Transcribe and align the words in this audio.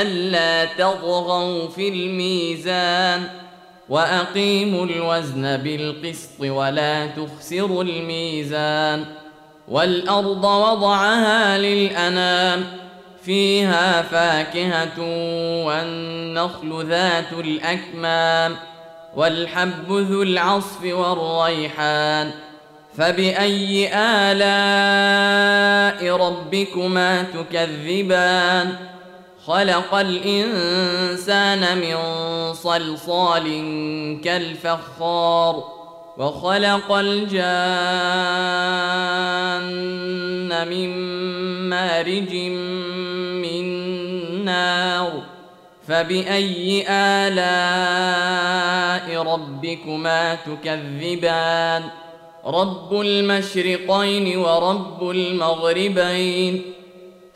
ألا 0.00 0.64
تطغوا 0.64 1.68
في 1.68 1.88
الميزان 1.88 3.22
وأقيموا 3.88 4.84
الوزن 4.86 5.56
بالقسط 5.56 6.40
ولا 6.40 7.06
تخسروا 7.06 7.84
الميزان 7.84 9.04
والأرض 9.68 10.44
وضعها 10.44 11.58
للأنام 11.58 12.64
فيها 13.24 14.02
فاكهة 14.02 15.00
والنخل 15.66 16.86
ذات 16.88 17.32
الأكمام 17.32 18.56
والحب 19.16 19.92
ذو 19.92 20.22
العصف 20.22 20.84
والريحان 20.84 22.30
فبأي 22.98 23.90
آلاء 23.94 24.40
ربكما 26.16 27.22
تكذبان؟ 27.22 28.76
خلق 29.46 29.94
الإنسان 29.94 31.78
من 31.78 31.96
صلصال 32.54 33.46
كالفخار 34.24 35.64
وخلق 36.18 36.92
الجان 36.92 37.48
من 40.68 40.88
مارج 41.68 42.34
من 43.42 43.64
نار 44.44 45.22
فبأي 45.88 46.84
آلاء 46.88 47.62
ربكما 49.22 50.34
تكذبان؟ 50.34 51.82
رب 52.46 53.00
المشرقين 53.00 54.38
ورب 54.38 55.10
المغربين 55.10 56.62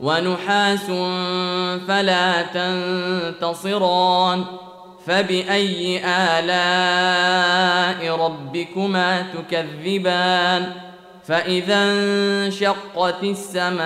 ونحاس 0.00 0.86
فلا 1.88 2.42
تنتصران. 2.42 4.44
فبأي 5.06 6.00
آلاء 6.04 8.16
ربكما 8.16 9.22
تكذبان؟ 9.22 10.72
فإذا 11.26 11.82
انشقت 11.82 13.22
السماء 13.22 13.80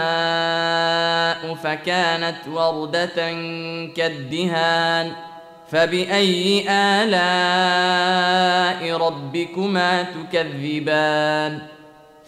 فكانت 1.55 2.37
وردة 2.53 3.33
كالدهان. 3.97 5.13
فبأي 5.71 6.65
آلاء 6.71 8.17
ربكما 8.97 10.03
تكذبان؟ 10.03 11.59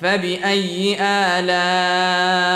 فباي 0.00 0.96
الاء 1.00 2.54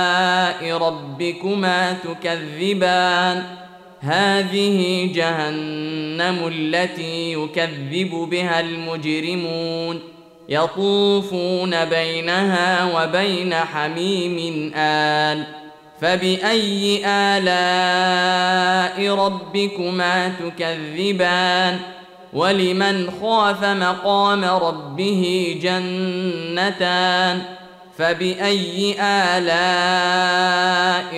ربكما 0.78 1.92
تكذبان 1.92 3.42
هذه 4.00 5.10
جهنم 5.14 6.48
التي 6.48 7.32
يكذب 7.32 8.10
بها 8.10 8.60
المجرمون 8.60 10.00
يطوفون 10.48 11.84
بينها 11.84 12.84
وبين 12.94 13.54
حميم 13.54 14.72
آل 14.76 15.44
فبأي 16.00 17.02
آلاء 17.06 19.14
ربكما 19.14 20.28
تكذبان 20.28 21.78
ولمن 22.32 23.10
خاف 23.20 23.64
مقام 23.64 24.44
ربه 24.44 25.54
جنتان 25.62 27.42
فبأي 27.98 28.96
آلاء 29.00 30.46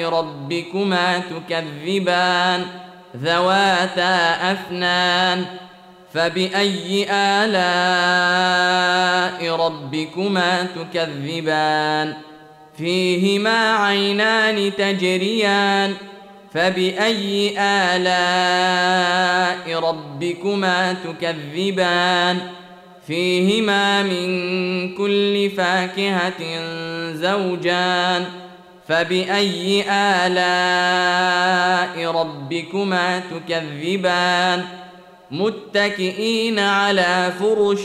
ربكما 0.08 1.18
تكذبان 1.18 2.66
ذواتا 3.16 4.52
أفنان 4.52 5.44
فبأي 6.14 7.06
آلاء 7.10 7.50
ربكما 9.56 10.62
تكذبان 10.62 12.14
فيهما 12.78 13.76
عينان 13.76 14.72
تجريان 14.78 15.94
فباي 16.54 17.54
الاء 17.96 19.10
ربكما 19.80 20.92
تكذبان 20.92 22.38
فيهما 23.06 24.02
من 24.02 24.94
كل 24.94 25.50
فاكهه 25.50 26.62
زوجان 27.12 28.24
فباي 28.88 29.84
الاء 29.90 30.40
ربكما 32.12 33.20
تكذبان 33.20 34.64
متكئين 35.30 36.58
على 36.58 37.32
فرش 37.40 37.82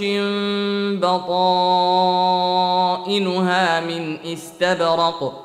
بطائنها 2.46 3.80
من 3.80 4.18
استبرق 4.26 5.45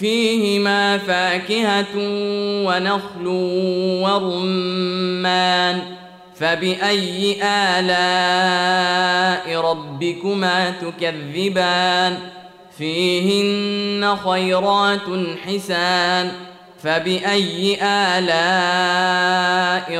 فيهما 0.00 0.98
فاكهة 0.98 1.96
ونخل 2.66 3.26
ورمان 4.02 5.82
فبأي 6.36 7.36
آلاء 7.42 8.00
ربكما 9.60 10.70
تكذبان؟ 10.70 12.18
فيهن 12.78 14.16
خيرات 14.16 15.08
حسان 15.46 16.32
فبأي 16.82 17.78
آلاء 17.82 18.28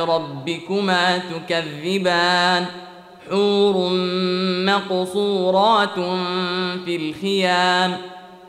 ربكما 0.05 1.17
تكذبان؟ 1.17 2.65
حور 3.29 3.89
مقصورات 4.65 5.95
في 6.85 6.95
الخيام 6.95 7.97